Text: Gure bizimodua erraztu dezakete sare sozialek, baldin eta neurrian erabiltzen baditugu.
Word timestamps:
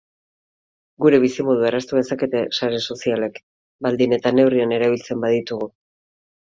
Gure 1.05 1.19
bizimodua 1.23 1.67
erraztu 1.73 1.99
dezakete 1.99 2.43
sare 2.61 2.81
sozialek, 2.87 3.41
baldin 3.89 4.21
eta 4.21 4.35
neurrian 4.41 4.79
erabiltzen 4.81 5.25
baditugu. 5.29 5.75